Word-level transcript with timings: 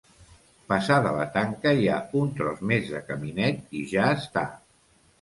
Passada 0.71 1.11
la 1.17 1.27
tanca 1.35 1.75
hi 1.81 1.87
ha 1.89 1.99
un 2.23 2.33
tros 2.41 2.65
més 2.75 2.93
de 2.97 3.05
caminet 3.13 3.81
i 3.83 3.87
ja 3.97 4.13
està. 4.19 4.49